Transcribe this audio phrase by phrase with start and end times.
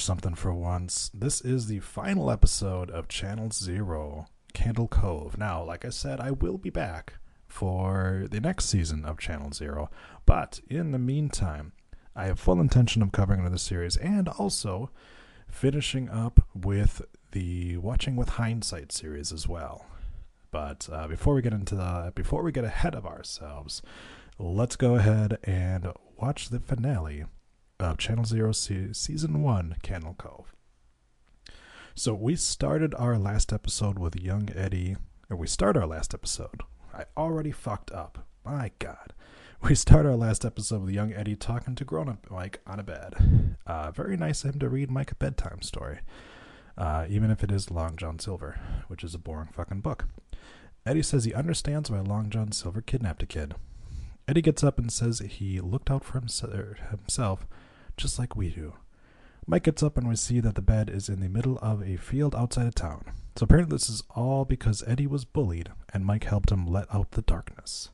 [0.00, 1.10] something for once.
[1.12, 5.38] This is the final episode of Channel Zero, Candle Cove.
[5.38, 7.14] Now, like I said, I will be back
[7.46, 9.90] for the next season of Channel Zero,
[10.26, 11.72] but in the meantime,
[12.16, 14.90] I have full intention of covering another series and also
[15.48, 19.86] finishing up with the Watching with Hindsight series as well.
[20.50, 23.82] But uh, before we get into the, before we get ahead of ourselves,
[24.38, 27.24] let's go ahead and watch the finale
[27.82, 30.54] of Channel Zero se- Season 1 Candle Cove.
[31.94, 34.96] So we started our last episode with young Eddie,
[35.28, 36.62] or we start our last episode.
[36.94, 38.26] I already fucked up.
[38.44, 39.12] My God.
[39.62, 42.82] We start our last episode with young Eddie talking to grown up Mike on a
[42.82, 43.56] bed.
[43.66, 46.00] Uh, very nice of him to read Mike a bedtime story,
[46.78, 48.58] uh, even if it is Long John Silver,
[48.88, 50.06] which is a boring fucking book.
[50.86, 53.54] Eddie says he understands why Long John Silver kidnapped a kid.
[54.26, 57.46] Eddie gets up and says he looked out for himself
[58.00, 58.74] just like we do.
[59.46, 61.96] Mike gets up and we see that the bed is in the middle of a
[61.96, 63.04] field outside of town.
[63.36, 67.12] So apparently, this is all because Eddie was bullied and Mike helped him let out
[67.12, 67.90] the darkness.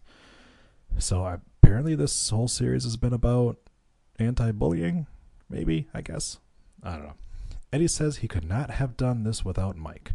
[0.98, 3.58] So apparently, this whole series has been about
[4.18, 5.06] anti bullying,
[5.48, 6.38] maybe, I guess.
[6.82, 7.14] I don't know.
[7.72, 10.12] Eddie says he could not have done this without Mike.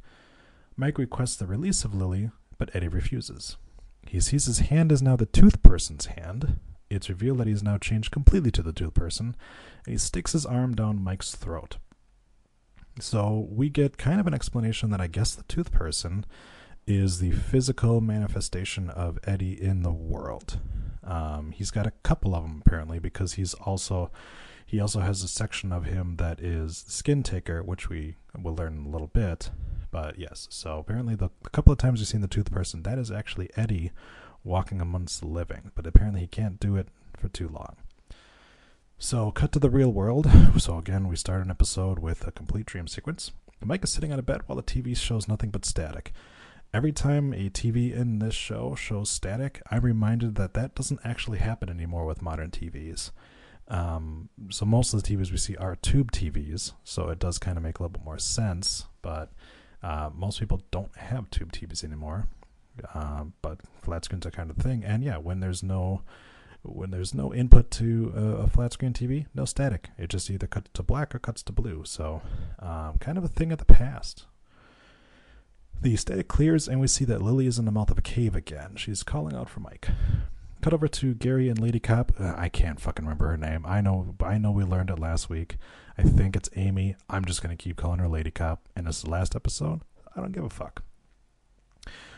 [0.76, 3.58] Mike requests the release of Lily, but Eddie refuses.
[4.08, 6.60] He sees his hand is now the tooth person's hand,
[6.92, 9.36] it's revealed that he's now changed completely to the tooth person,
[9.86, 11.78] and he sticks his arm down Mike's throat.
[13.00, 16.26] So we get kind of an explanation that I guess the tooth person
[16.86, 20.60] is the physical manifestation of Eddie in the world.
[21.04, 24.12] Um, he's got a couple of them apparently because he's also
[24.66, 28.78] he also has a section of him that is skin taker, which we will learn
[28.78, 29.50] in a little bit.
[29.92, 32.98] But yes, so apparently the, the couple of times you've seen the tooth person, that
[32.98, 33.92] is actually Eddie
[34.44, 36.88] walking amongst the living, but apparently he can't do it
[37.18, 37.76] for too long.
[38.98, 40.30] So, cut to the real world.
[40.60, 43.32] So, again, we start an episode with a complete dream sequence.
[43.64, 46.12] Mike is sitting on a bed while the TV shows nothing but static.
[46.74, 51.40] Every time a TV in this show shows static, I'm reminded that that doesn't actually
[51.40, 53.12] happen anymore with modern TVs.
[53.68, 57.58] Um, so, most of the TVs we see are tube TVs, so it does kind
[57.58, 59.32] of make a little bit more sense, but
[59.82, 62.28] uh, most people don't have tube TVs anymore.
[62.94, 64.84] Um, but flat screen's are kind of a thing.
[64.84, 66.02] And yeah, when there's no
[66.64, 69.90] when there's no input to a, a, flat screen TV, no static.
[69.98, 71.84] It just either cuts to black or cuts to blue.
[71.86, 72.22] So,
[72.60, 74.26] um, kind of a thing of the past.
[75.82, 78.36] The static clears, and we see that Lily is in the mouth of a cave
[78.36, 78.76] again.
[78.76, 79.90] She's calling out for Mike.
[80.62, 82.12] Cut over to Gary and Lady Cop.
[82.20, 83.66] Uh, I can't fucking remember her name.
[83.66, 85.58] I know, I know we learned it last week.
[85.98, 86.96] I think it's Amy.
[87.10, 88.62] I'm just gonna keep calling her Lady Cop.
[88.76, 89.82] And this is the last episode.
[90.16, 90.84] I don't give a fuck.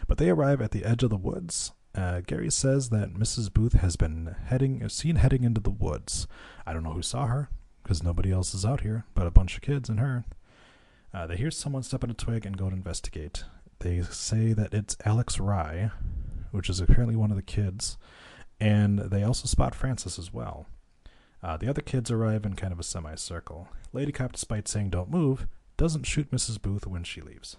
[0.07, 1.71] But they arrive at the edge of the woods.
[1.95, 3.53] Uh, Gary says that Mrs.
[3.53, 6.27] Booth has been heading, seen heading into the woods.
[6.65, 7.49] I don't know who saw her,
[7.83, 10.25] because nobody else is out here but a bunch of kids and her.
[11.13, 13.43] Uh, they hear someone step on a twig and go to investigate.
[13.79, 15.91] They say that it's Alex Rye,
[16.51, 17.97] which is apparently one of the kids,
[18.59, 20.65] and they also spot Francis as well.
[21.43, 23.67] Uh, the other kids arrive in kind of a semicircle.
[23.91, 25.45] Lady Cop, despite saying don't move,
[25.77, 26.61] doesn't shoot Mrs.
[26.61, 27.57] Booth when she leaves.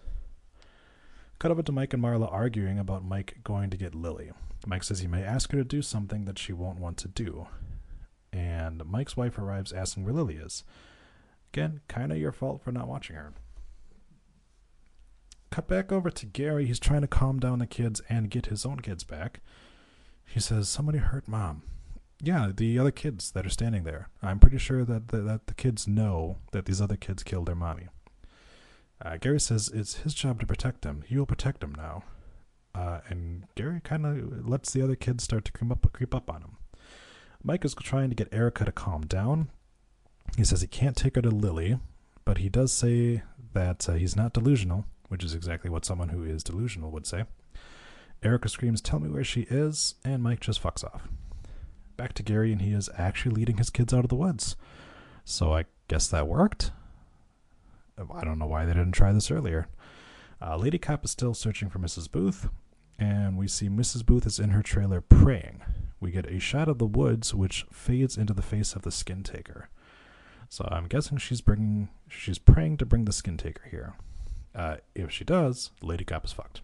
[1.38, 4.30] Cut over to Mike and Marla arguing about Mike going to get Lily.
[4.66, 7.48] Mike says he may ask her to do something that she won't want to do.
[8.32, 10.64] And Mike's wife arrives asking where Lily is.
[11.52, 13.32] Again, kind of your fault for not watching her.
[15.50, 16.66] Cut back over to Gary.
[16.66, 19.40] He's trying to calm down the kids and get his own kids back.
[20.26, 21.62] He says, Somebody hurt mom.
[22.20, 24.08] Yeah, the other kids that are standing there.
[24.22, 27.54] I'm pretty sure that the, that the kids know that these other kids killed their
[27.54, 27.86] mommy.
[29.04, 31.02] Uh, Gary says it's his job to protect him.
[31.06, 32.04] He will protect him now.
[32.74, 36.30] Uh, and Gary kind of lets the other kids start to creep up, creep up
[36.30, 36.56] on him.
[37.42, 39.50] Mike is trying to get Erica to calm down.
[40.36, 41.78] He says he can't take her to Lily,
[42.24, 43.22] but he does say
[43.52, 47.24] that uh, he's not delusional, which is exactly what someone who is delusional would say.
[48.22, 51.08] Erica screams, Tell me where she is, and Mike just fucks off.
[51.96, 54.56] Back to Gary, and he is actually leading his kids out of the woods.
[55.24, 56.72] So I guess that worked.
[57.98, 59.68] I don't know why they didn't try this earlier.
[60.42, 62.10] Uh, Lady Cop is still searching for Mrs.
[62.10, 62.48] Booth,
[62.98, 64.04] and we see Mrs.
[64.04, 65.62] Booth is in her trailer praying.
[66.00, 69.22] We get a shot of the woods, which fades into the face of the skin
[69.22, 69.68] taker.
[70.48, 73.94] So I'm guessing she's bringing, she's praying to bring the skin taker here.
[74.54, 76.60] Uh, if she does, Lady Cop is fucked.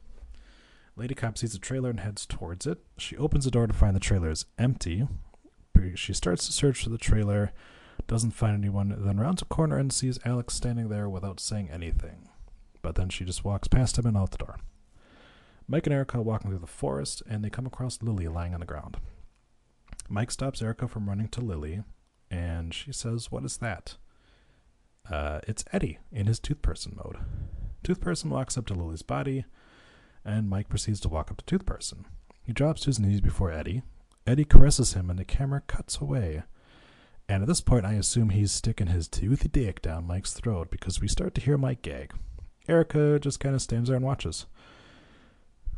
[0.97, 2.79] Lady Cop sees the trailer and heads towards it.
[2.99, 5.09] She opens the door to find the trailer is empty.
[5.95, 7.53] She starts to search for the trailer
[8.11, 12.29] doesn't find anyone, then rounds a corner and sees Alex standing there without saying anything.
[12.83, 14.57] But then she just walks past him and out the door.
[15.69, 18.67] Mike and Erica walking through the forest, and they come across Lily lying on the
[18.67, 18.97] ground.
[20.09, 21.85] Mike stops Erica from running to Lily,
[22.29, 23.95] and she says, What is that?
[25.09, 27.17] Uh, it's Eddie in his tooth person mode.
[27.85, 29.45] Tooth person walks up to Lily's body,
[30.25, 32.07] and Mike proceeds to walk up to Tooth person.
[32.43, 33.83] He drops to his knees before Eddie.
[34.27, 36.43] Eddie caresses him, and the camera cuts away.
[37.31, 41.01] And at this point, I assume he's sticking his toothy dick down Mike's throat because
[41.01, 42.13] we start to hear Mike gag.
[42.69, 44.47] Erica just kind of stands there and watches.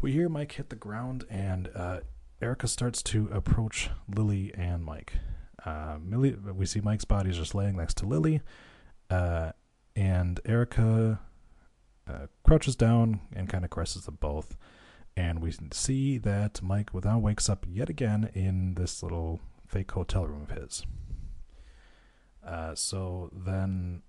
[0.01, 2.01] We hear Mike hit the ground, and uh,
[2.41, 5.19] Erica starts to approach Lily and Mike.
[5.63, 8.41] Uh, Millie, we see Mike's body is just laying next to Lily,
[9.11, 9.53] uh,
[9.95, 11.21] and Erica
[12.09, 14.57] uh, crouches down and kind of caresses them both.
[15.19, 20.27] And we see that Mike now wakes up yet again in this little fake hotel
[20.27, 20.87] room of his.
[22.47, 24.03] Uh, so then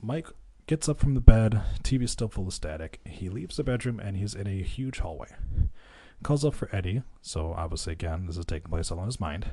[0.00, 0.28] Mike
[0.66, 3.00] gets up from the bed, TV's still full of static.
[3.04, 5.28] He leaves the bedroom and he's in a huge hallway.
[6.22, 9.46] Calls up for Eddie, so obviously, again, this is taking place all in his mind.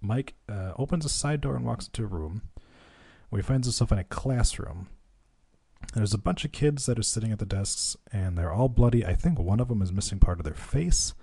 [0.00, 2.42] Mike uh, opens a side door and walks into a room
[3.30, 4.88] where he finds himself in a classroom.
[5.94, 9.04] There's a bunch of kids that are sitting at the desks and they're all bloody.
[9.04, 11.14] I think one of them is missing part of their face.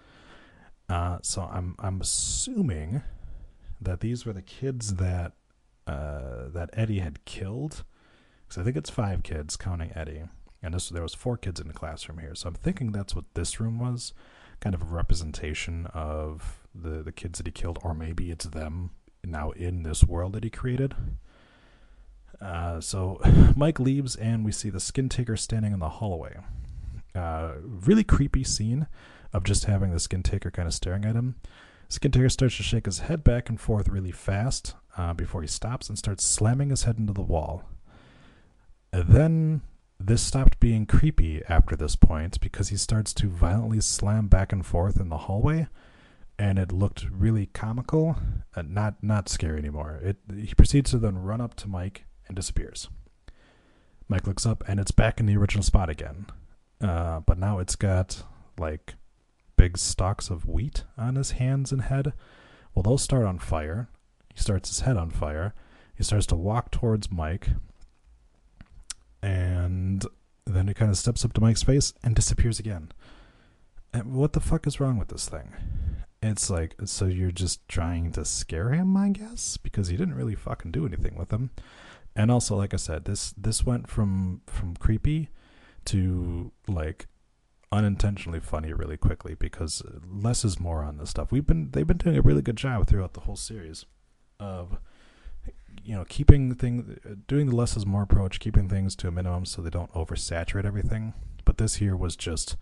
[0.88, 3.02] Uh, so I'm I'm assuming
[3.82, 5.34] that these were the kids that
[5.88, 7.84] uh, that Eddie had killed.
[8.48, 10.24] Because I think it's five kids counting Eddie,
[10.62, 12.36] and this there was four kids in the classroom here.
[12.36, 14.14] So I'm thinking that's what this room was,
[14.60, 18.92] kind of a representation of the the kids that he killed, or maybe it's them
[19.24, 20.96] now in this world that he created.
[22.40, 23.20] Uh, so
[23.56, 26.38] Mike leaves, and we see the skin taker standing in the hallway.
[27.16, 28.88] Uh, really creepy scene
[29.34, 31.36] of just having the skin taker kind of staring at him.
[31.88, 35.48] Skin taker starts to shake his head back and forth really fast uh, before he
[35.48, 37.64] stops and starts slamming his head into the wall.
[38.92, 39.62] And then
[40.00, 44.66] this stopped being creepy after this point because he starts to violently slam back and
[44.66, 45.68] forth in the hallway,
[46.38, 48.18] and it looked really comical,
[48.56, 50.00] uh, not not scary anymore.
[50.04, 52.90] It he proceeds to then run up to Mike and disappears.
[54.08, 56.28] Mike looks up and it's back in the original spot again,
[56.82, 58.24] uh, but now it's got
[58.58, 58.96] like
[59.58, 62.14] big stalks of wheat on his hands and head.
[62.74, 63.90] Well, those start on fire.
[64.36, 65.56] He starts his head on fire.
[65.96, 67.48] He starts to walk towards Mike.
[69.24, 70.06] And
[70.46, 72.92] then he kind of steps up to Mike's face and disappears again.
[73.94, 75.54] And what the fuck is wrong with this thing?
[76.22, 79.56] It's like, so you're just trying to scare him, I guess?
[79.56, 81.52] Because he didn't really fucking do anything with him.
[82.14, 85.30] And also, like I said, this this went from from creepy
[85.86, 87.08] to like
[87.72, 91.32] unintentionally funny really quickly because less is more on this stuff.
[91.32, 93.86] We've been they've been doing a really good job throughout the whole series
[94.40, 94.78] of
[95.84, 99.46] you know keeping things doing the less is more approach, keeping things to a minimum
[99.46, 101.14] so they don't oversaturate everything.
[101.44, 102.58] But this here was just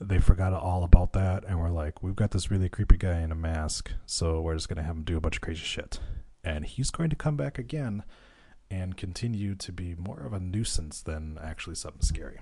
[0.00, 3.32] they forgot all about that and we're like, we've got this really creepy guy in
[3.32, 6.00] a mask, so we're just gonna have him do a bunch of crazy shit.
[6.44, 8.04] And he's going to come back again
[8.70, 12.40] and continue to be more of a nuisance than actually something scary.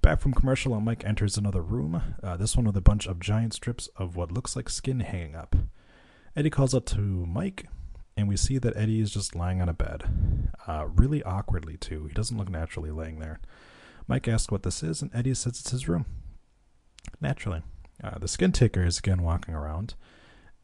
[0.00, 3.20] Back from commercial, and Mike enters another room, uh, this one with a bunch of
[3.20, 5.54] giant strips of what looks like skin hanging up.
[6.34, 7.66] Eddie calls up to Mike,
[8.16, 10.04] and we see that Eddie is just lying on a bed.
[10.66, 12.06] Uh, really awkwardly, too.
[12.06, 13.40] He doesn't look naturally laying there.
[14.08, 16.06] Mike asks what this is, and Eddie says it's his room.
[17.20, 17.62] Naturally.
[18.02, 19.94] Uh, the skin taker is again walking around.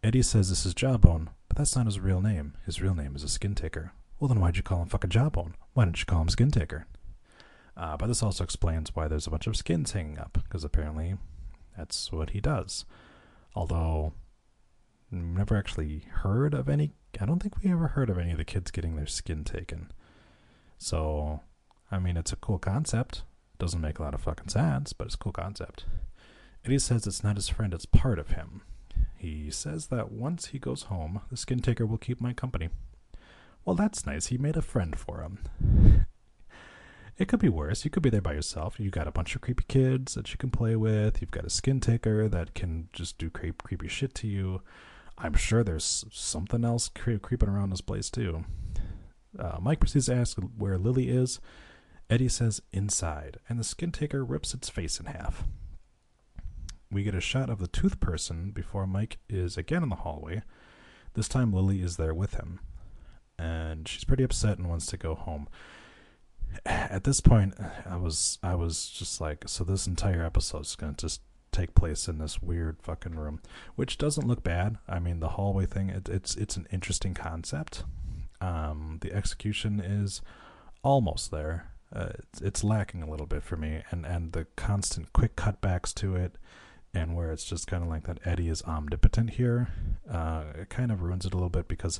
[0.03, 2.55] Eddie says this is Jawbone, but that's not his real name.
[2.65, 3.93] His real name is a skin taker.
[4.19, 5.55] Well, then why'd you call him fucking Jawbone?
[5.75, 6.87] Why didn't you call him Skin Taker?
[7.77, 11.17] Uh, but this also explains why there's a bunch of skins hanging up, because apparently
[11.77, 12.85] that's what he does.
[13.55, 14.15] Although,
[15.11, 16.93] never actually heard of any.
[17.21, 19.91] I don't think we ever heard of any of the kids getting their skin taken.
[20.79, 21.41] So,
[21.91, 23.23] I mean, it's a cool concept.
[23.59, 25.85] Doesn't make a lot of fucking sense, but it's a cool concept.
[26.65, 28.63] Eddie says it's not his friend, it's part of him.
[29.17, 32.69] He says that once he goes home, the skin taker will keep my company.
[33.65, 34.27] Well, that's nice.
[34.27, 36.07] He made a friend for him.
[37.19, 37.85] It could be worse.
[37.85, 38.79] You could be there by yourself.
[38.79, 41.21] You got a bunch of creepy kids that you can play with.
[41.21, 44.63] You've got a skin taker that can just do creep, creepy shit to you.
[45.19, 48.45] I'm sure there's something else cre- creeping around this place too.
[49.39, 51.41] Uh, Mike proceeds to ask where Lily is.
[52.09, 55.45] Eddie says inside, and the skin taker rips its face in half.
[56.91, 60.43] We get a shot of the tooth person before Mike is again in the hallway.
[61.13, 62.61] This time Lily is there with him,
[63.39, 65.49] and she's pretty upset and wants to go home
[66.65, 67.55] at this point
[67.89, 71.21] i was i was just like so this entire episode is to just
[71.53, 73.41] take place in this weird fucking room
[73.75, 74.79] which doesn't look bad.
[74.89, 77.85] I mean the hallway thing it, it's it's an interesting concept.
[78.41, 80.23] Um the execution is
[80.83, 81.73] almost there.
[81.91, 85.95] Uh, it's, it's lacking a little bit for me and and the constant quick cutbacks
[85.95, 86.37] to it
[86.93, 89.69] and where it's just kind of like that eddie is omnipotent here
[90.11, 91.99] uh it kind of ruins it a little bit because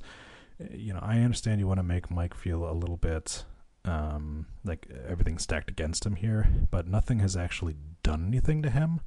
[0.71, 3.45] you know i understand you want to make mike feel a little bit
[3.89, 9.01] um, like everything stacked against him here, but nothing has actually done anything to him.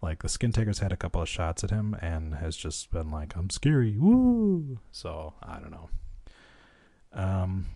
[0.00, 3.10] Like the skin taker's had a couple of shots at him and has just been
[3.10, 5.90] like, "I'm scary, woo!" So I don't know.
[7.12, 7.66] Um,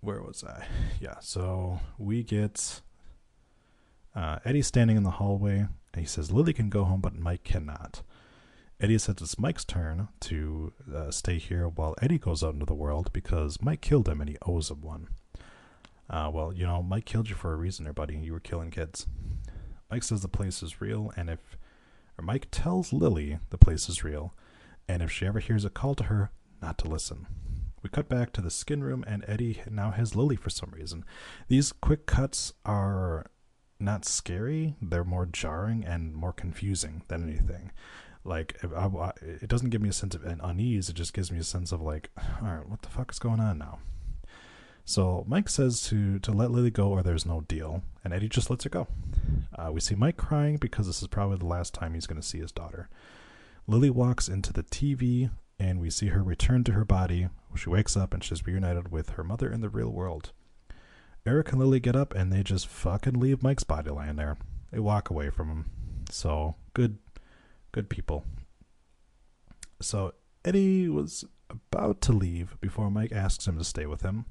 [0.00, 0.66] where was I?
[1.00, 2.80] Yeah, so we get
[4.14, 5.58] uh, Eddie standing in the hallway,
[5.92, 8.02] and he says Lily can go home, but Mike cannot.
[8.78, 12.74] Eddie says it's Mike's turn to uh, stay here while Eddie goes out into the
[12.74, 15.08] world because Mike killed him and he owes him one.
[16.10, 18.16] Uh, well, you know, Mike killed you for a reason, there, buddy.
[18.16, 19.06] You were killing kids.
[19.90, 21.56] Mike says the place is real, and if
[22.18, 24.34] or Mike tells Lily the place is real,
[24.88, 26.30] and if she ever hears a call to her,
[26.62, 27.26] not to listen.
[27.82, 31.04] We cut back to the skin room, and Eddie now has Lily for some reason.
[31.48, 33.26] These quick cuts are
[33.78, 37.70] not scary; they're more jarring and more confusing than anything.
[38.24, 41.44] Like, I, it doesn't give me a sense of unease; it just gives me a
[41.44, 42.10] sense of like,
[42.42, 43.78] all right, what the fuck is going on now?
[44.86, 48.48] So Mike says to to let Lily go or there's no deal, and Eddie just
[48.48, 48.86] lets her go.
[49.54, 52.26] Uh, we see Mike crying because this is probably the last time he's going to
[52.26, 52.88] see his daughter.
[53.66, 55.28] Lily walks into the TV,
[55.58, 57.28] and we see her return to her body.
[57.56, 60.32] She wakes up and she's reunited with her mother in the real world.
[61.24, 64.36] Eric and Lily get up and they just fucking leave Mike's body lying there.
[64.70, 65.64] They walk away from him.
[66.10, 66.98] So good,
[67.72, 68.24] good people.
[69.80, 70.14] So
[70.44, 74.26] Eddie was about to leave before Mike asks him to stay with him.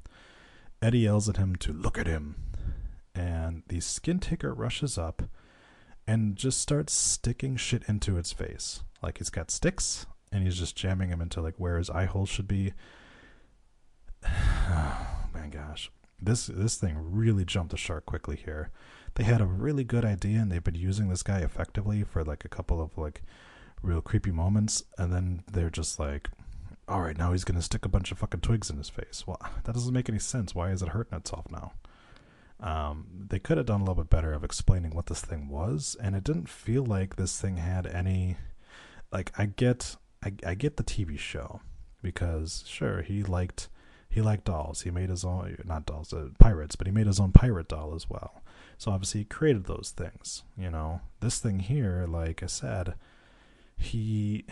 [0.81, 2.35] Eddie yells at him to look at him,
[3.13, 5.23] and the skin taker rushes up
[6.07, 8.83] and just starts sticking shit into its face.
[9.01, 12.25] Like he's got sticks and he's just jamming them into like where his eye hole
[12.25, 12.73] should be.
[14.67, 15.91] Oh my gosh.
[16.19, 18.71] This this thing really jumped the shark quickly here.
[19.13, 22.43] They had a really good idea and they've been using this guy effectively for like
[22.45, 23.21] a couple of like
[23.83, 26.29] real creepy moments and then they're just like
[26.87, 29.23] all right, now he's going to stick a bunch of fucking twigs in his face.
[29.25, 30.53] Well, that doesn't make any sense.
[30.53, 31.73] Why is it hurting itself now?
[32.59, 35.97] Um, they could have done a little bit better of explaining what this thing was,
[36.01, 38.37] and it didn't feel like this thing had any.
[39.11, 41.61] Like, I get, I, I get the TV show
[42.01, 43.67] because sure he liked,
[44.09, 44.81] he liked dolls.
[44.81, 47.93] He made his own, not dolls, uh, pirates, but he made his own pirate doll
[47.95, 48.41] as well.
[48.77, 50.43] So obviously he created those things.
[50.57, 52.95] You know, this thing here, like I said,
[53.77, 54.45] he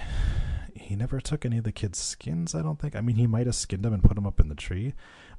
[0.75, 2.96] he never took any of the kids' skins, I don't think.
[2.96, 4.94] I mean, he might have skinned them and put them up in the tree,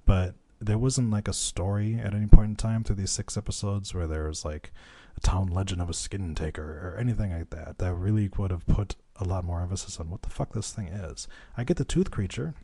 [0.06, 3.94] but there wasn't like a story at any point in time through these six episodes
[3.94, 4.72] where there was like
[5.16, 7.78] a town legend of a skin taker or anything like that.
[7.78, 10.88] That really would have put a lot more emphasis on what the fuck this thing
[10.88, 11.28] is.
[11.56, 12.54] I get the tooth creature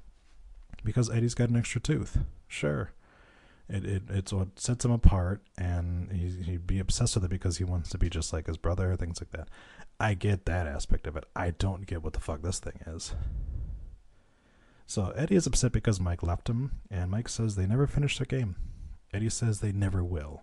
[0.83, 2.19] because Eddie's got an extra tooth.
[2.49, 2.93] Sure.
[3.73, 7.59] It, it it's what sets him apart, and he, he'd be obsessed with it because
[7.59, 9.49] he wants to be just like his brother, things like that.
[10.01, 11.25] I get that aspect of it.
[11.37, 13.15] I don't get what the fuck this thing is.
[14.87, 18.27] So Eddie is upset because Mike left him, and Mike says they never finished their
[18.27, 18.57] game.
[19.15, 20.43] Eddie says they never will.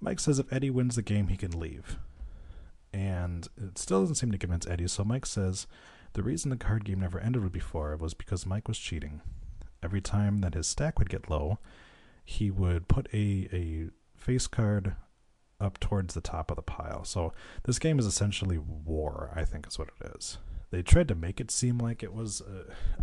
[0.00, 1.98] Mike says if Eddie wins the game, he can leave.
[2.92, 5.66] And it still doesn't seem to convince Eddie, so Mike says
[6.12, 9.22] the reason the card game never ended before was because Mike was cheating.
[9.82, 11.58] Every time that his stack would get low,
[12.24, 14.94] he would put a, a face card
[15.60, 17.04] up towards the top of the pile.
[17.04, 17.32] So
[17.64, 20.38] this game is essentially war, I think is what it is.
[20.70, 22.40] They tried to make it seem like it was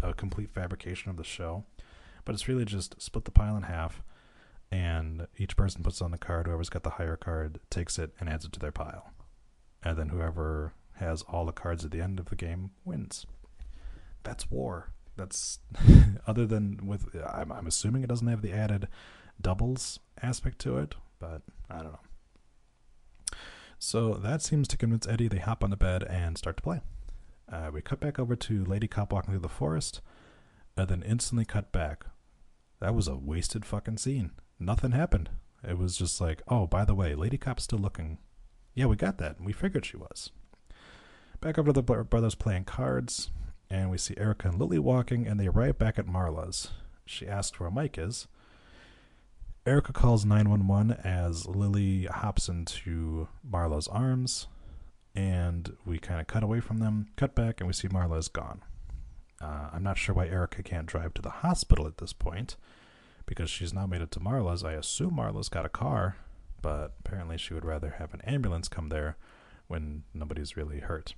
[0.01, 1.65] a, a complete fabrication of the show,
[2.25, 4.01] but it's really just split the pile in half,
[4.71, 6.47] and each person puts on the card.
[6.47, 9.11] Whoever's got the higher card takes it and adds it to their pile,
[9.83, 13.25] and then whoever has all the cards at the end of the game wins.
[14.23, 14.91] That's war.
[15.19, 15.59] That's
[16.27, 17.15] other than with.
[17.27, 18.87] I'm, I'm assuming it doesn't have the added
[19.39, 21.99] doubles aspect to it, but I don't know.
[23.77, 25.27] So that seems to convince Eddie.
[25.27, 26.81] They hop on the bed and start to play.
[27.51, 30.01] Uh, we cut back over to Lady Cop walking through the forest,
[30.77, 32.05] and then instantly cut back.
[32.79, 34.31] That was a wasted fucking scene.
[34.59, 35.29] Nothing happened.
[35.67, 38.19] It was just like, oh, by the way, Lady Cop's still looking.
[38.73, 39.41] Yeah, we got that.
[39.41, 40.29] We figured she was.
[41.41, 43.31] Back over to the brothers playing cards,
[43.69, 46.69] and we see Erica and Lily walking, and they arrive back at Marla's.
[47.05, 48.27] She asks where Mike is,
[49.69, 54.47] Erica calls 911 as Lily hops into Marla's arms,
[55.13, 58.29] and we kind of cut away from them, cut back, and we see Marla is
[58.29, 58.61] gone.
[59.41, 62.55] Uh, I'm not sure why Erica can't drive to the hospital at this point,
[63.25, 64.63] because she's now made it to Marla's.
[64.63, 66.15] I assume Marla's got a car,
[66.61, 69.17] but apparently she would rather have an ambulance come there
[69.67, 71.13] when nobody's really hurt.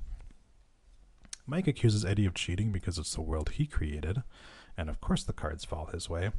[1.46, 4.24] Mike accuses Eddie of cheating because it's the world he created,
[4.78, 6.32] and of course the cards fall his way.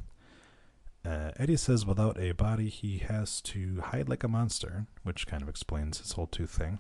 [1.05, 5.43] Uh, Eddie says without a body, he has to hide like a monster, which kind
[5.43, 6.79] of explains his whole tooth thing.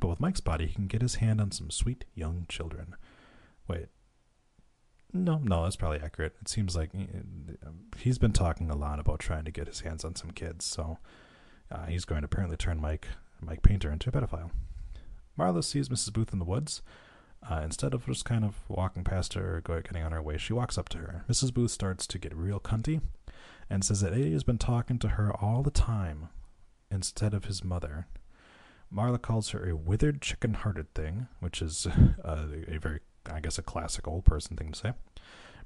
[0.00, 2.94] But with Mike's body, he can get his hand on some sweet young children.
[3.66, 3.88] Wait.
[5.12, 6.36] No, no, that's probably accurate.
[6.40, 6.90] It seems like
[7.96, 10.98] he's been talking a lot about trying to get his hands on some kids, so
[11.70, 13.08] uh, he's going to apparently turn Mike
[13.40, 14.50] Mike Painter into a pedophile.
[15.38, 16.12] Marla sees Mrs.
[16.12, 16.82] Booth in the woods.
[17.48, 20.52] Uh, instead of just kind of walking past her or getting on her way, she
[20.52, 21.24] walks up to her.
[21.28, 21.52] Mrs.
[21.52, 23.00] Booth starts to get real cunty
[23.70, 26.28] and says that Eddie has been talking to her all the time
[26.90, 28.06] instead of his mother.
[28.92, 31.86] Marla calls her a withered, chicken hearted thing, which is
[32.24, 34.92] uh, a very, I guess, a classic old person thing to say.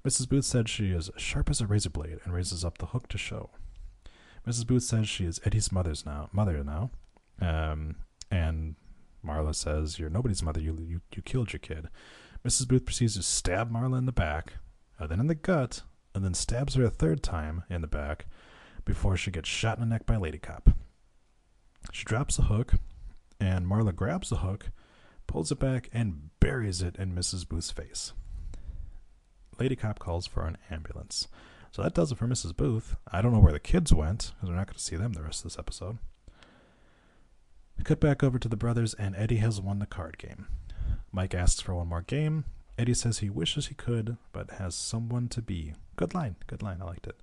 [0.05, 0.29] Mrs.
[0.29, 3.19] Booth said she is sharp as a razor blade and raises up the hook to
[3.19, 3.51] show.
[4.47, 4.67] Mrs.
[4.67, 6.91] Booth says she is Eddie's mother's now, mother now,
[7.41, 7.97] um,
[8.31, 8.75] and
[9.25, 10.61] Marla says, "You're nobody's mother.
[10.61, 11.89] You you you killed your kid."
[12.45, 12.67] Mrs.
[12.67, 14.55] Booth proceeds to stab Marla in the back,
[14.99, 15.83] uh, then in the gut,
[16.15, 18.27] and then stabs her a third time in the back
[18.85, 20.71] before she gets shot in the neck by Lady Cop.
[21.93, 22.75] She drops the hook,
[23.39, 24.71] and Marla grabs the hook,
[25.27, 27.49] pulls it back, and buries it in Mrs.
[27.49, 28.13] Booth's face.
[29.59, 31.29] Lady Cop calls for an ambulance.
[31.71, 32.57] So that does it for Mrs.
[32.57, 32.97] Booth.
[33.11, 35.23] I don't know where the kids went, because we're not going to see them the
[35.23, 35.99] rest of this episode.
[37.83, 40.47] We cut back over to the brothers, and Eddie has won the card game.
[41.11, 42.45] Mike asks for one more game.
[42.79, 45.75] Eddie says he wishes he could, but has someone to be.
[45.97, 46.37] Good line.
[46.47, 46.79] Good line.
[46.81, 47.21] I liked it.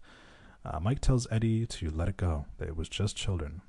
[0.66, 3.62] Uh, Mike tells Eddie to let it go, that it was just children.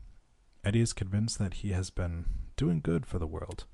[0.65, 2.25] Eddie is convinced that he has been
[2.57, 3.67] doing good for the world.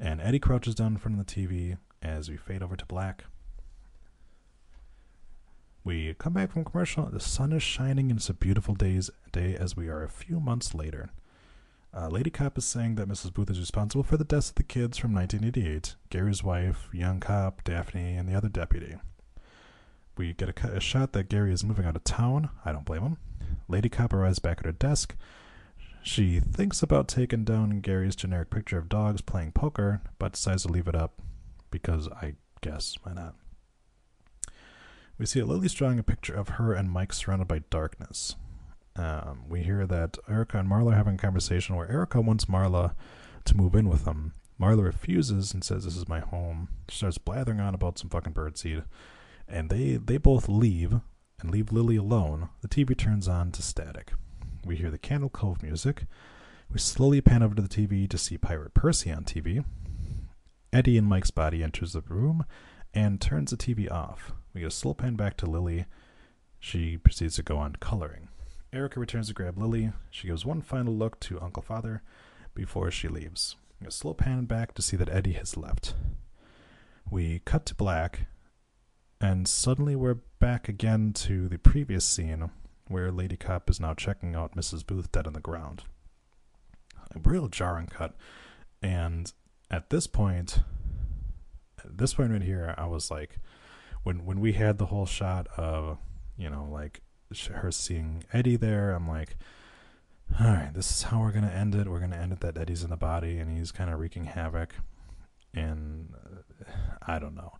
[0.00, 3.26] And Eddie crouches down in front of the TV as we fade over to black.
[5.84, 7.06] We come back from commercial.
[7.06, 10.40] The sun is shining, and it's a beautiful day's day as we are a few
[10.40, 11.12] months later.
[11.94, 13.34] Uh, Lady Cop is saying that Mrs.
[13.34, 17.62] Booth is responsible for the deaths of the kids from 1988 Gary's wife, young cop,
[17.64, 18.96] Daphne, and the other deputy.
[20.16, 22.48] We get a, a shot that Gary is moving out of town.
[22.64, 23.16] I don't blame him.
[23.68, 25.14] Lady Cop arrives back at her desk.
[26.02, 30.68] She thinks about taking down Gary's generic picture of dogs playing poker, but decides to
[30.72, 31.20] leave it up
[31.70, 33.34] because I guess why not.
[35.18, 38.34] We see Lily's drawing a picture of her and Mike surrounded by darkness.
[38.96, 42.94] Um, we hear that Erica and Marla are having a conversation where Erica wants Marla
[43.44, 44.34] to move in with them.
[44.60, 46.68] Marla refuses and says, This is my home.
[46.88, 48.84] She starts blathering on about some fucking birdseed.
[49.48, 51.00] And they, they both leave
[51.40, 52.50] and leave Lily alone.
[52.60, 54.12] The TV turns on to static.
[54.64, 56.04] We hear the Candle Cove music.
[56.70, 59.64] We slowly pan over to the TV to see Pirate Percy on TV.
[60.72, 62.46] Eddie and Mike's body enters the room
[62.94, 64.32] and turns the TV off.
[64.54, 65.86] We get a slow pan back to Lily.
[66.60, 68.28] She proceeds to go on coloring.
[68.72, 69.92] Erica returns to grab Lily.
[70.10, 72.02] She gives one final look to Uncle Father
[72.54, 73.56] before she leaves.
[73.86, 75.94] A slow pan back to see that Eddie has left.
[77.10, 78.28] We cut to black,
[79.20, 82.50] and suddenly we're back again to the previous scene
[82.88, 84.86] where Lady Cop is now checking out Mrs.
[84.86, 85.82] Booth dead on the ground.
[87.14, 88.16] A real jarring cut.
[88.80, 89.30] And
[89.70, 90.60] at this point,
[91.84, 93.38] at this point right here, I was like,
[94.02, 95.98] when when we had the whole shot of,
[96.38, 97.02] you know, like
[97.34, 99.36] her seeing Eddie there, I'm like,
[100.40, 101.88] all right, this is how we're gonna end it.
[101.88, 104.74] We're gonna end it that Eddie's in the body and he's kind of wreaking havoc,
[105.54, 106.64] and uh,
[107.06, 107.52] I don't know.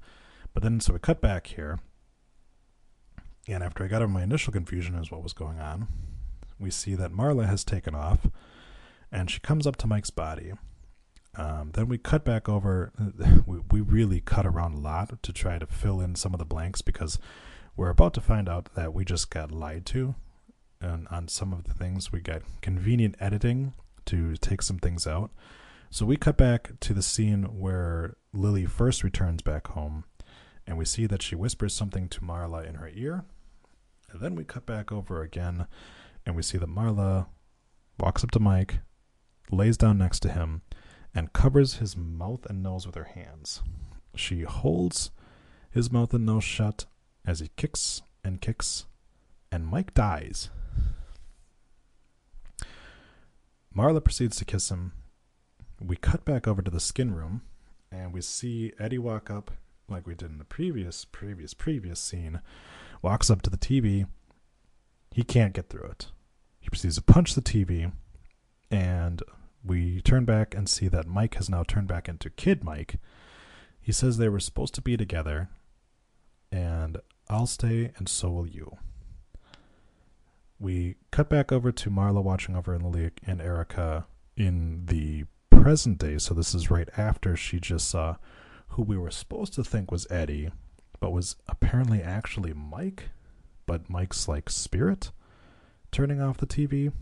[0.54, 1.80] But then, so we cut back here,
[3.48, 5.88] and after I got over my initial confusion as what was going on,
[6.58, 8.26] we see that Marla has taken off,
[9.11, 10.52] and she comes up to Mike's body.
[11.35, 12.92] Um, then we cut back over.
[13.46, 16.44] We, we really cut around a lot to try to fill in some of the
[16.44, 17.18] blanks because
[17.76, 20.14] we're about to find out that we just got lied to
[20.80, 22.12] and on some of the things.
[22.12, 23.72] We got convenient editing
[24.06, 25.30] to take some things out.
[25.90, 30.04] So we cut back to the scene where Lily first returns back home,
[30.66, 33.24] and we see that she whispers something to Marla in her ear.
[34.11, 35.66] And then we cut back over again,
[36.24, 37.26] and we see that Marla
[38.00, 38.78] walks up to Mike,
[39.50, 40.62] lays down next to him,
[41.14, 43.62] and covers his mouth and nose with her hands.
[44.16, 45.11] She holds
[45.70, 46.87] his mouth and nose shut
[47.26, 48.87] as he kicks and kicks,
[49.50, 50.50] and Mike dies.
[53.76, 54.92] Marla proceeds to kiss him.
[55.80, 57.42] We cut back over to the skin room,
[57.90, 59.50] and we see Eddie walk up
[59.88, 62.40] like we did in the previous, previous, previous scene.
[63.00, 64.06] Walks up to the TV.
[65.11, 66.06] He can't get through it.
[66.61, 67.92] He proceeds to punch the TV,
[68.70, 69.22] and
[69.64, 72.96] we turn back and see that Mike has now turned back into Kid Mike.
[73.80, 75.48] He says they were supposed to be together,
[76.52, 78.76] and I'll stay, and so will you.
[80.60, 86.18] We cut back over to Marla watching over Lily and Erica in the present day.
[86.18, 88.16] So this is right after she just saw
[88.68, 90.50] who we were supposed to think was Eddie,
[91.00, 93.10] but was apparently actually Mike,
[93.66, 95.10] but Mike's like spirit
[95.90, 96.92] turning off the TV.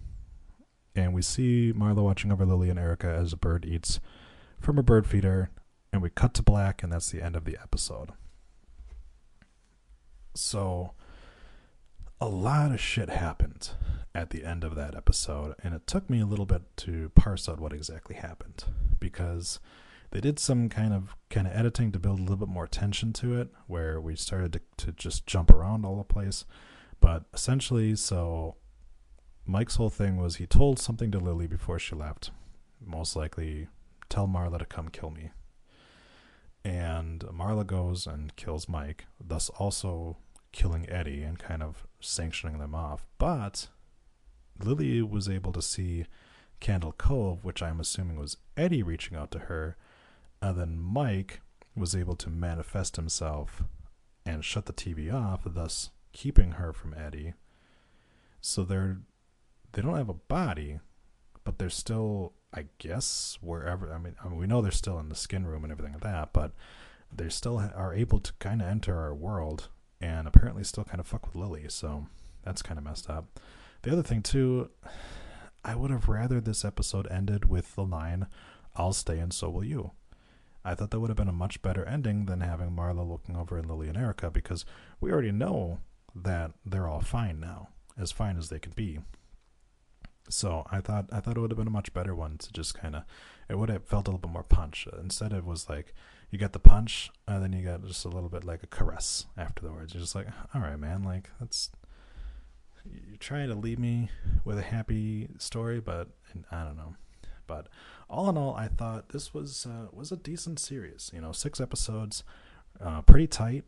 [0.94, 4.00] And we see Marla watching over Lily and Erica as a bird eats
[4.60, 5.50] from a bird feeder,
[5.92, 8.12] and we cut to black, and that's the end of the episode.
[10.34, 10.92] So,
[12.20, 13.70] a lot of shit happened
[14.14, 17.48] at the end of that episode, and it took me a little bit to parse
[17.48, 18.64] out what exactly happened
[18.98, 19.60] because
[20.10, 23.12] they did some kind of kind of editing to build a little bit more tension
[23.14, 26.44] to it, where we started to, to just jump around all the place.
[27.00, 28.56] But essentially, so
[29.46, 32.30] Mike's whole thing was he told something to Lily before she left,
[32.84, 33.68] most likely
[34.08, 35.30] tell Marla to come kill me.
[36.64, 40.18] And Marla goes and kills Mike, thus also
[40.52, 43.06] killing Eddie and kind of sanctioning them off.
[43.18, 43.68] But
[44.62, 46.06] Lily was able to see
[46.60, 49.76] Candle Cove, which I'm assuming was Eddie reaching out to her,
[50.42, 51.40] and then Mike
[51.74, 53.62] was able to manifest himself
[54.26, 57.34] and shut the TV off, thus keeping her from Eddie.
[58.40, 58.98] So they're
[59.72, 60.80] they don't have a body,
[61.44, 63.92] but they're still, I guess, wherever.
[63.92, 66.02] I mean, I mean, we know they're still in the skin room and everything like
[66.02, 66.52] that, but
[67.12, 69.68] they still are able to kind of enter our world
[70.00, 71.66] and apparently still kind of fuck with Lily.
[71.68, 72.06] So
[72.42, 73.40] that's kind of messed up.
[73.82, 74.70] The other thing too,
[75.64, 78.26] I would have rather this episode ended with the line,
[78.76, 79.92] "I'll stay and so will you."
[80.64, 83.58] I thought that would have been a much better ending than having Marla looking over
[83.58, 84.66] at Lily and Erica because
[85.00, 85.80] we already know
[86.14, 89.00] that they're all fine now, as fine as they can be.
[90.30, 92.74] So I thought I thought it would have been a much better one to just
[92.74, 93.02] kind of
[93.48, 94.86] it would have felt a little bit more punch.
[95.00, 95.94] Instead, it was like
[96.30, 99.26] you get the punch and then you got just a little bit like a caress
[99.36, 99.92] afterwards.
[99.92, 101.70] You're just like, all right, man, like that's
[102.84, 104.10] you're trying to leave me
[104.44, 106.08] with a happy story, but
[106.50, 106.94] I don't know.
[107.46, 107.66] But
[108.08, 111.10] all in all, I thought this was uh, was a decent series.
[111.12, 112.22] You know, six episodes,
[112.80, 113.64] uh, pretty tight.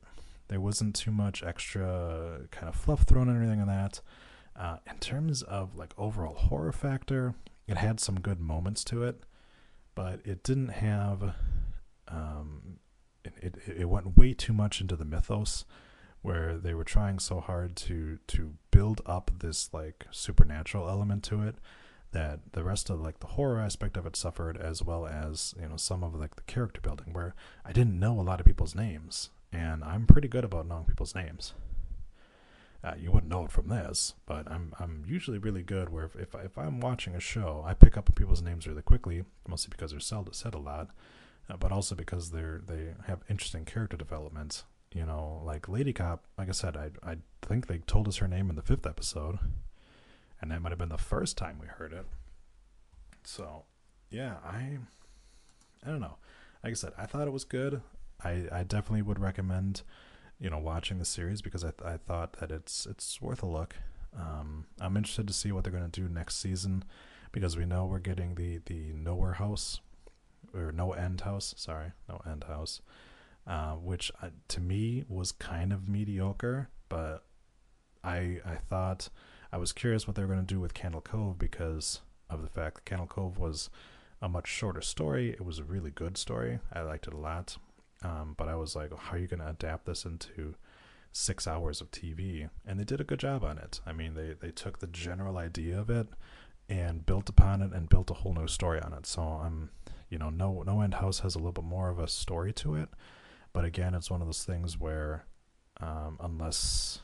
[0.49, 4.01] There wasn't too much extra kind of fluff thrown in or anything on that.
[4.55, 7.35] Uh, in terms of like overall horror factor,
[7.67, 9.23] it had some good moments to it,
[9.95, 11.35] but it didn't have.
[12.09, 12.79] Um,
[13.25, 15.65] it, it, it went way too much into the mythos,
[16.23, 21.43] where they were trying so hard to to build up this like supernatural element to
[21.43, 21.57] it
[22.13, 25.69] that the rest of like the horror aspect of it suffered as well as you
[25.69, 27.35] know some of like the character building where
[27.65, 31.15] i didn't know a lot of people's names and i'm pretty good about knowing people's
[31.15, 31.55] names
[32.85, 36.17] uh, you wouldn't know it from this, but I'm I'm usually really good where if,
[36.17, 39.71] if, if I'm watching a show, I pick up on people's names really quickly, mostly
[39.71, 40.91] because they're said, said a lot,
[41.49, 44.65] uh, but also because they're they have interesting character development.
[44.93, 46.25] You know, like Lady Cop.
[46.37, 49.39] Like I said, I I think they told us her name in the fifth episode,
[50.41, 52.07] and that might have been the first time we heard it.
[53.23, 53.65] So,
[54.11, 54.79] yeah, I
[55.87, 56.17] I don't know.
[56.65, 57.81] Like I said, I thought it was good.
[58.25, 59.83] I I definitely would recommend
[60.43, 63.47] you know watching the series because I, th- I thought that it's it's worth a
[63.47, 63.77] look.
[64.19, 66.85] Um, I'm interested to see what they're going to do next season
[67.31, 69.81] because we know we're getting the the Nowhere House
[70.53, 71.55] or No End House.
[71.57, 72.83] Sorry, No End House,
[73.47, 77.25] uh, which uh, to me was kind of mediocre, but
[78.03, 79.09] I I thought
[79.53, 82.49] I was curious what they were going to do with Candle Cove because of the
[82.49, 83.71] fact that Candle Cove was
[84.21, 85.31] a much shorter story.
[85.31, 86.59] It was a really good story.
[86.73, 87.59] I liked it a lot.
[88.03, 90.55] Um, but I was like, how are you going to adapt this into
[91.13, 92.49] six hours of TV?
[92.67, 93.81] And they did a good job on it.
[93.87, 96.09] I mean, they, they took the general idea of it
[96.69, 99.07] and built upon it and built a whole new story on it.
[99.07, 99.71] So I'm,
[100.09, 102.75] you know, No No End House has a little bit more of a story to
[102.75, 102.89] it,
[103.53, 105.25] but again, it's one of those things where,
[105.81, 107.01] um, unless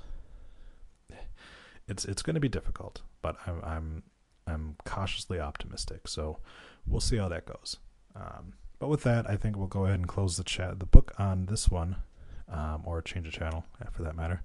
[1.89, 4.03] it's it's going to be difficult, but I'm I'm
[4.47, 6.07] I'm cautiously optimistic.
[6.07, 6.39] So
[6.87, 7.79] we'll see how that goes.
[8.15, 11.13] Um, but with that, I think we'll go ahead and close the chat, the book
[11.19, 11.97] on this one,
[12.49, 14.43] um, or change the channel for that matter,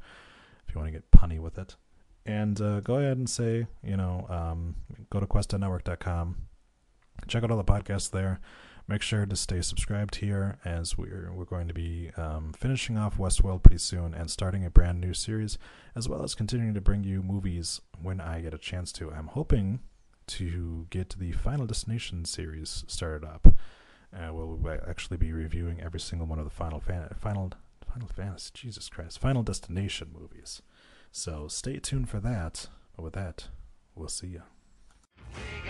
[0.67, 1.75] if you want to get punny with it.
[2.25, 4.75] And uh, go ahead and say, you know, um,
[5.09, 6.37] go to quest.network.com,
[7.27, 8.39] check out all the podcasts there.
[8.85, 13.17] Make sure to stay subscribed here as we're we're going to be um, finishing off
[13.17, 15.57] Westworld pretty soon and starting a brand new series,
[15.95, 19.09] as well as continuing to bring you movies when I get a chance to.
[19.09, 19.79] I'm hoping
[20.27, 23.55] to get the Final Destination series started up.
[24.15, 27.51] Uh, we'll actually be reviewing every single one of the Final Fan Final
[27.91, 30.61] Final Fantasy Jesus Christ Final Destination movies.
[31.11, 32.67] So stay tuned for that.
[32.95, 33.47] But with that,
[33.95, 34.43] we'll see you.
[35.35, 35.69] We